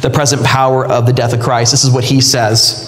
[0.00, 1.72] The Present Power of the Death of Christ.
[1.72, 2.87] This is what he says.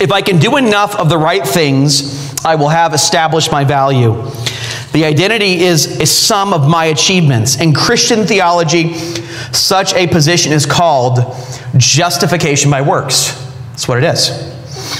[0.00, 4.14] If I can do enough of the right things, I will have established my value.
[4.92, 7.60] The identity is a sum of my achievements.
[7.60, 8.94] In Christian theology,
[9.52, 11.18] such a position is called
[11.76, 13.32] justification by works.
[13.70, 14.30] That's what it is.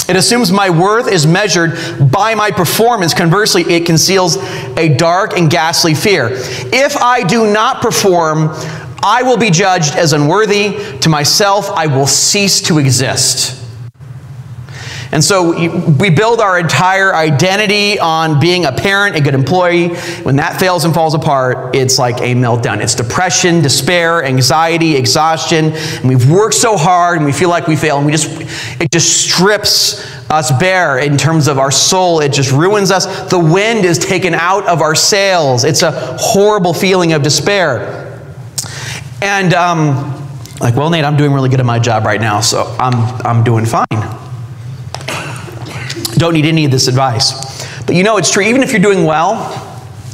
[0.08, 3.14] It assumes my worth is measured by my performance.
[3.14, 4.36] Conversely, it conceals
[4.76, 6.28] a dark and ghastly fear.
[6.32, 8.50] If I do not perform,
[9.02, 10.98] I will be judged as unworthy.
[11.00, 13.54] To myself, I will cease to exist.
[15.10, 15.52] And so
[15.98, 19.88] we build our entire identity on being a parent, a good employee.
[20.22, 22.82] When that fails and falls apart, it's like a meltdown.
[22.82, 25.72] It's depression, despair, anxiety, exhaustion.
[25.72, 28.28] And we've worked so hard and we feel like we fail and we just,
[28.80, 32.20] it just strips us bare in terms of our soul.
[32.20, 33.30] It just ruins us.
[33.30, 35.64] The wind is taken out of our sails.
[35.64, 38.04] It's a horrible feeling of despair.
[39.22, 40.14] And, um,
[40.60, 42.94] like, well, Nate, I'm doing really good at my job right now, so I'm,
[43.24, 43.86] I'm doing fine.
[46.18, 47.64] Don't need any of this advice.
[47.86, 48.42] But you know it's true.
[48.42, 49.64] Even if you're doing well,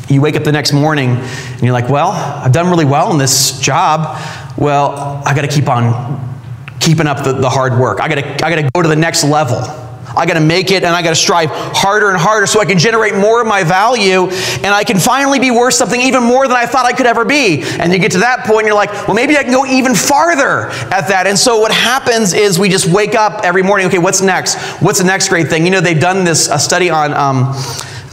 [0.08, 3.18] you wake up the next morning and you're like, well, I've done really well in
[3.18, 4.20] this job.
[4.56, 6.38] Well, I got to keep on
[6.78, 8.00] keeping up the, the hard work.
[8.00, 9.83] I got to I got to go to the next level.
[10.16, 12.64] I got to make it and I got to strive harder and harder so I
[12.64, 16.46] can generate more of my value and I can finally be worth something even more
[16.46, 17.62] than I thought I could ever be.
[17.62, 20.70] And you get to that point, you're like, well, maybe I can go even farther
[20.92, 21.26] at that.
[21.26, 24.58] And so what happens is we just wake up every morning, okay, what's next?
[24.80, 25.64] What's the next great thing?
[25.64, 27.12] You know, they've done this a study on.
[27.14, 27.54] Um,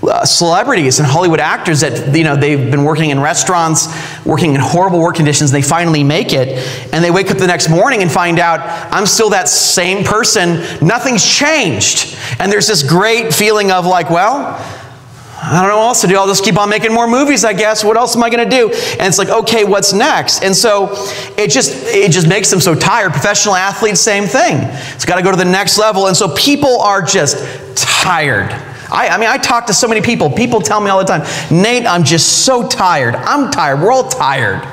[0.04, 3.88] uh, celebrities and Hollywood actors that you know they've been working in restaurants,
[4.26, 5.52] working in horrible work conditions.
[5.54, 6.50] and They finally make it,
[6.92, 8.60] and they wake up the next morning and find out
[8.92, 10.64] I'm still that same person.
[10.86, 14.78] Nothing's changed, and there's this great feeling of like, well.
[15.44, 16.16] I don't know what else to do.
[16.18, 17.84] I'll just keep on making more movies, I guess.
[17.84, 18.70] What else am I going to do?
[18.70, 20.44] And it's like, okay, what's next?
[20.44, 20.92] And so
[21.36, 23.12] it just it just makes them so tired.
[23.12, 24.58] Professional athletes, same thing.
[24.94, 26.06] It's got to go to the next level.
[26.06, 28.52] And so people are just tired.
[28.92, 30.30] I, I mean, I talk to so many people.
[30.30, 33.16] People tell me all the time, Nate, I'm just so tired.
[33.16, 33.82] I'm tired.
[33.82, 34.68] We're all tired.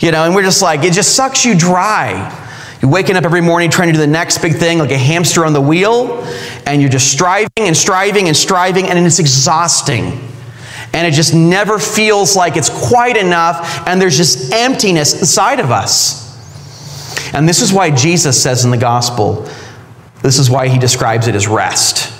[0.00, 2.40] You know, and we're just like, it just sucks you dry.
[2.82, 5.46] You're waking up every morning trying to do the next big thing like a hamster
[5.46, 6.24] on the wheel,
[6.66, 10.28] and you're just striving and striving and striving, and it's exhausting.
[10.92, 15.70] And it just never feels like it's quite enough, and there's just emptiness inside of
[15.70, 16.20] us.
[17.32, 19.48] And this is why Jesus says in the gospel,
[20.22, 22.11] this is why he describes it as rest.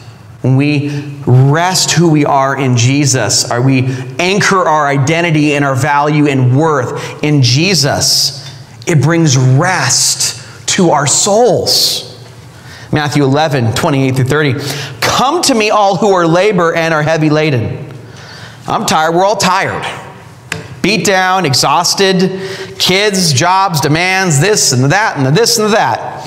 [0.42, 3.86] When we rest who we are in Jesus, or we
[4.18, 8.42] anchor our identity and our value and worth in Jesus,
[8.86, 12.08] it brings rest to our souls.
[12.92, 14.54] Matthew 11, 28 through 30.
[15.00, 17.94] Come to me, all who are labor and are heavy laden.
[18.66, 19.14] I'm tired.
[19.14, 19.84] We're all tired.
[20.82, 26.26] Beat down, exhausted, kids, jobs, demands, this and that, and this and that.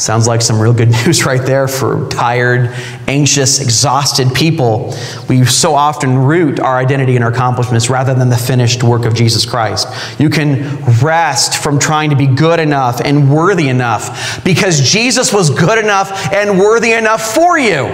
[0.00, 2.70] Sounds like some real good news right there for tired,
[3.06, 4.94] anxious, exhausted people.
[5.28, 9.14] We so often root our identity and our accomplishments rather than the finished work of
[9.14, 9.86] Jesus Christ.
[10.18, 15.50] You can rest from trying to be good enough and worthy enough because Jesus was
[15.50, 17.86] good enough and worthy enough for you.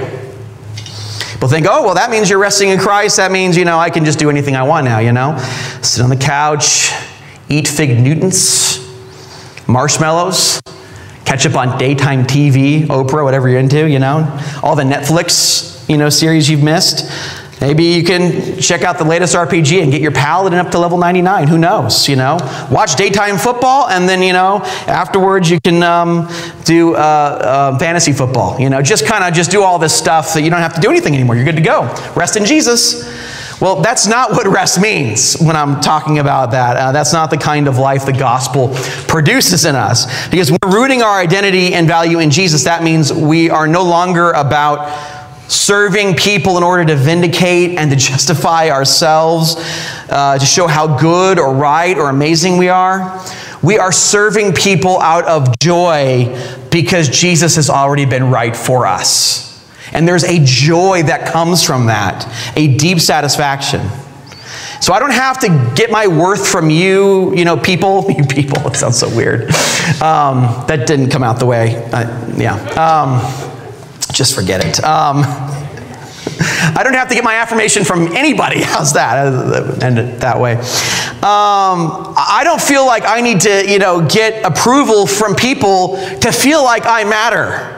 [1.33, 3.17] People think, oh, well, that means you're resting in Christ.
[3.17, 5.37] That means, you know, I can just do anything I want now, you know?
[5.83, 6.93] Sit on the couch,
[7.49, 8.79] eat fig Newtons,
[9.67, 10.63] marshmallows,
[11.27, 15.99] catch up on daytime TV, Oprah, whatever you're into, you know, all the Netflix, you
[15.99, 17.11] know, series you've missed.
[17.61, 20.99] Maybe you can check out the latest RPG and get your paladin up to level
[20.99, 21.49] 99.
[21.49, 22.37] Who knows, you know?
[22.71, 26.29] Watch daytime football, and then, you know, afterwards you can um,
[26.65, 28.61] do uh, uh, fantasy football.
[28.61, 30.81] You know, just kind of just do all this stuff so you don't have to
[30.81, 31.35] do anything anymore.
[31.35, 31.85] You're good to go.
[32.15, 33.05] Rest in Jesus.
[33.59, 36.77] Well, that's not what rest means when I'm talking about that.
[36.77, 38.71] Uh, that's not the kind of life the gospel
[39.09, 40.29] produces in us.
[40.29, 44.33] Because we're rooting our identity and value in Jesus, that means we are no longer
[44.33, 44.91] about
[45.49, 49.55] serving people in order to vindicate and to justify ourselves,
[50.11, 53.25] uh, to show how good or right or amazing we are.
[53.63, 56.37] We are serving people out of joy
[56.71, 59.56] because Jesus has already been right for us.
[59.93, 63.89] And there's a joy that comes from that, a deep satisfaction.
[64.81, 68.07] So I don't have to get my worth from you, you know, people.
[68.17, 69.43] You people, it sounds so weird.
[70.01, 71.77] Um, that didn't come out the way.
[71.93, 72.55] Uh, yeah.
[72.75, 73.21] Um,
[74.13, 74.83] just forget it.
[74.83, 75.19] Um,
[76.39, 78.61] I don't have to get my affirmation from anybody.
[78.63, 79.83] How's that?
[79.83, 80.55] End it that way.
[80.55, 86.33] Um, I don't feel like I need to, you know, get approval from people to
[86.33, 87.76] feel like I matter.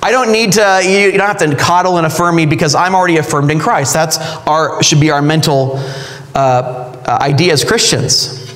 [0.00, 3.16] I don't need to, you don't have to coddle and affirm me because I'm already
[3.16, 3.94] affirmed in Christ.
[3.94, 5.78] That's our, should be our mental
[6.34, 8.46] uh, uh, idea as Christians.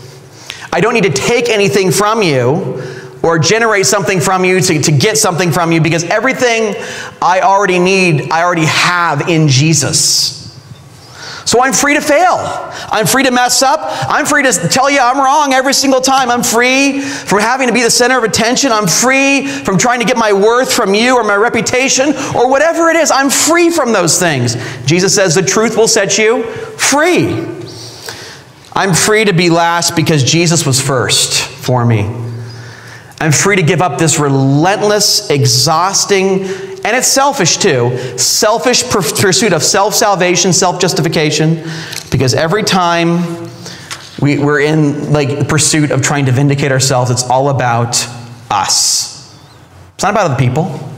[0.72, 2.82] I don't need to take anything from you
[3.22, 6.74] or generate something from you to, to get something from you because everything
[7.20, 10.41] I already need, I already have in Jesus.
[11.44, 12.36] So I'm free to fail.
[12.38, 13.80] I'm free to mess up.
[14.08, 16.30] I'm free to tell you I'm wrong every single time.
[16.30, 18.72] I'm free from having to be the center of attention.
[18.72, 22.90] I'm free from trying to get my worth from you or my reputation or whatever
[22.90, 23.10] it is.
[23.10, 24.56] I'm free from those things.
[24.84, 26.44] Jesus says the truth will set you
[26.78, 27.46] free.
[28.74, 32.22] I'm free to be last because Jesus was first for me.
[33.20, 36.44] I'm free to give up this relentless, exhausting,
[36.84, 37.96] and it's selfish too.
[38.18, 41.62] Selfish pursuit of self salvation, self justification,
[42.10, 43.48] because every time
[44.20, 48.04] we, we're in like pursuit of trying to vindicate ourselves, it's all about
[48.50, 49.38] us.
[49.94, 50.88] It's not about other people.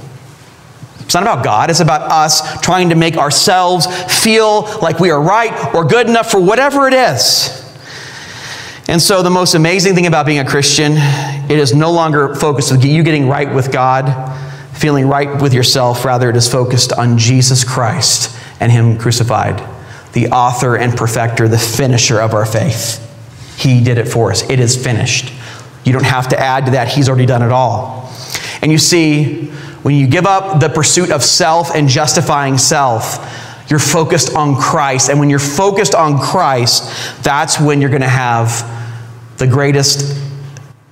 [1.01, 1.68] It's not about God.
[1.68, 3.87] It's about us trying to make ourselves
[4.23, 7.61] feel like we are right or good enough for whatever it is.
[8.88, 12.73] And so, the most amazing thing about being a Christian, it is no longer focused
[12.73, 14.35] on you getting right with God
[14.74, 16.04] feeling right with yourself.
[16.04, 19.62] Rather, it is focused on Jesus Christ and Him crucified,
[20.12, 23.01] the author and perfecter, the finisher of our faith.
[23.59, 24.49] He did it for us.
[24.51, 25.32] It is finished.
[25.84, 28.12] You don't have to add to that, He's already done it all.
[28.62, 29.51] And you see,
[29.82, 33.18] when you give up the pursuit of self and justifying self,
[33.68, 35.11] you're focused on Christ.
[35.11, 38.70] And when you're focused on Christ, that's when you're going to have
[39.36, 40.24] the greatest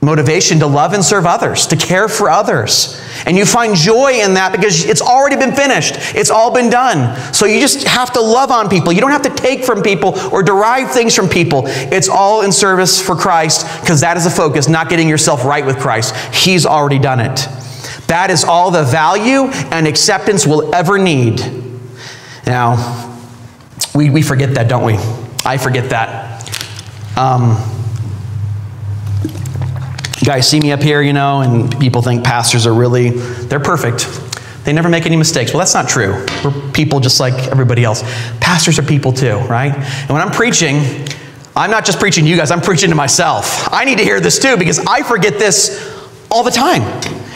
[0.03, 3.01] motivation to love and serve others, to care for others.
[3.25, 5.95] And you find joy in that because it's already been finished.
[6.17, 7.33] It's all been done.
[7.33, 8.93] So you just have to love on people.
[8.93, 11.63] You don't have to take from people or derive things from people.
[11.67, 15.65] It's all in service for Christ because that is the focus, not getting yourself right
[15.65, 16.17] with Christ.
[16.35, 17.47] He's already done it.
[18.09, 21.41] That is all the value and acceptance we'll ever need.
[22.45, 23.21] Now,
[23.95, 24.99] we, we forget that, don't we?
[25.45, 26.43] I forget that.
[27.17, 27.72] Um,
[30.25, 34.07] guys see me up here, you know, and people think pastors are really, they're perfect.
[34.65, 35.53] They never make any mistakes.
[35.53, 36.25] Well, that's not true.
[36.45, 38.03] We're people just like everybody else.
[38.41, 39.75] Pastors are people too, right?
[39.75, 41.07] And when I'm preaching,
[41.57, 43.69] I'm not just preaching to you guys, I'm preaching to myself.
[43.73, 45.93] I need to hear this too because I forget this
[46.31, 46.83] all the time.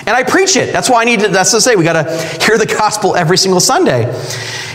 [0.07, 0.73] And I preach it.
[0.73, 3.37] That's why I need to, that's to say, we got to hear the gospel every
[3.37, 4.05] single Sunday.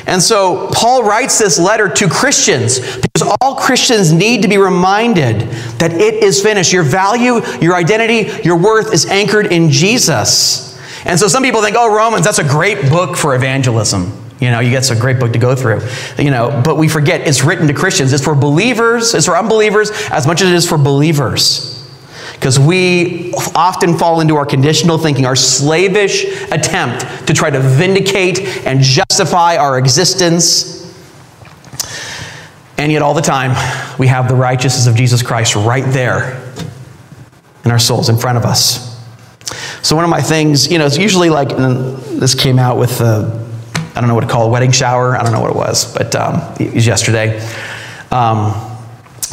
[0.06, 5.42] And so Paul writes this letter to Christians because all Christians need to be reminded
[5.80, 6.74] that it is finished.
[6.74, 10.78] Your value, your identity, your worth is anchored in Jesus.
[11.06, 14.12] And so some people think, oh, Romans, that's a great book for evangelism.
[14.42, 15.82] You know, you get a great book to go through.
[16.18, 18.12] You know, but we forget it's written to Christians.
[18.12, 21.81] It's for believers, it's for unbelievers as much as it is for believers.
[22.42, 28.39] Because we often fall into our conditional thinking, our slavish attempt to try to vindicate
[28.66, 30.92] and justify our existence.
[32.80, 33.52] And yet, all the time,
[34.00, 36.52] we have the righteousness of Jesus Christ right there
[37.64, 39.00] in our souls, in front of us.
[39.84, 43.48] So, one of my things, you know, it's usually like this came out with the,
[43.96, 45.16] I don't know what to call it, wedding shower.
[45.16, 47.39] I don't know what it was, but um, it was yesterday.
[48.10, 48.71] Um,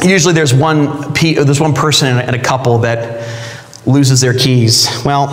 [0.03, 3.27] usually there's one, there's one person in a couple that
[3.85, 4.87] loses their keys.
[5.03, 5.27] Well,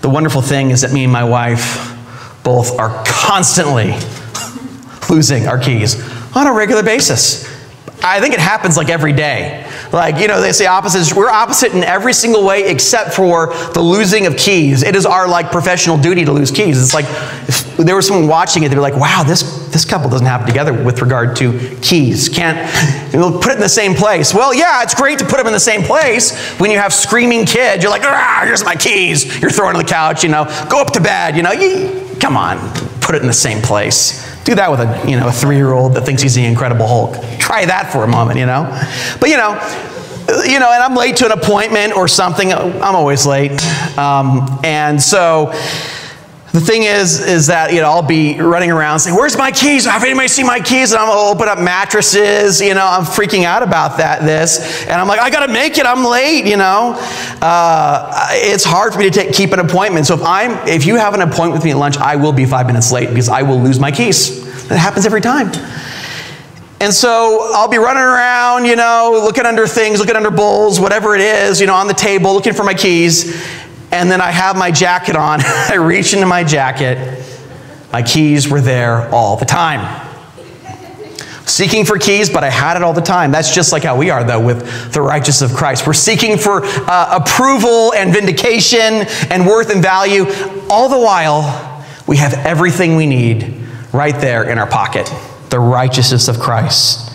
[0.00, 1.96] the wonderful thing is that me and my wife
[2.42, 3.94] both are constantly
[5.14, 6.00] losing our keys
[6.34, 7.46] on a regular basis.
[8.02, 9.69] I think it happens like every day.
[9.92, 11.14] Like, you know, they say opposites.
[11.14, 14.82] We're opposite in every single way except for the losing of keys.
[14.82, 16.80] It is our like professional duty to lose keys.
[16.80, 17.06] It's like
[17.48, 20.46] if there was someone watching it, they'd be like, wow, this, this couple doesn't it
[20.46, 22.28] together with regard to keys.
[22.28, 24.32] Can't you know, put it in the same place.
[24.32, 27.44] Well, yeah, it's great to put them in the same place when you have screaming
[27.44, 27.82] kids.
[27.82, 29.40] You're like, ah, here's my keys.
[29.40, 32.58] You're throwing on the couch, you know, go up to bed, you know, come on,
[33.00, 34.29] put it in the same place.
[34.44, 37.16] Do that with a, you know, a three-year-old that thinks he's the Incredible Hulk.
[37.38, 38.64] Try that for a moment, you know.
[39.20, 39.52] But you know,
[40.44, 42.52] you know, and I'm late to an appointment or something.
[42.52, 43.62] I'm always late,
[43.98, 45.52] um, and so
[46.52, 49.84] the thing is, is that you know I'll be running around saying, "Where's my keys?
[49.84, 52.60] Have anybody seen my keys?" And I'm gonna open up mattresses.
[52.60, 54.22] You know, I'm freaking out about that.
[54.22, 55.86] This, and I'm like, "I gotta make it.
[55.86, 56.96] I'm late." You know,
[57.40, 60.06] uh, it's hard for me to take, keep an appointment.
[60.06, 62.46] So if I'm, if you have an appointment with me at lunch, I will be
[62.46, 64.66] five minutes late because I will lose my keys.
[64.66, 65.52] That happens every time.
[66.80, 71.14] And so I'll be running around, you know, looking under things, looking under bowls, whatever
[71.14, 73.36] it is, you know, on the table, looking for my keys
[73.92, 75.40] and then I have my jacket on.
[75.44, 77.24] I reach into my jacket.
[77.92, 80.06] My keys were there all the time.
[81.46, 83.32] Seeking for keys, but I had it all the time.
[83.32, 85.84] That's just like how we are, though, with the righteousness of Christ.
[85.86, 90.26] We're seeking for uh, approval and vindication and worth and value.
[90.70, 95.12] All the while, we have everything we need right there in our pocket
[95.50, 97.09] the righteousness of Christ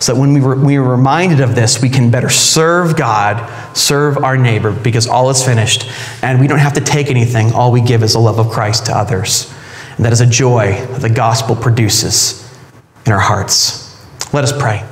[0.00, 3.76] so that when we, re- we are reminded of this, we can better serve God,
[3.76, 5.90] serve our neighbor, because all is finished.
[6.22, 7.52] And we don't have to take anything.
[7.52, 9.52] All we give is the love of Christ to others.
[9.96, 12.48] And that is a joy that the gospel produces
[13.04, 13.84] in our hearts.
[14.32, 14.84] Let us pray.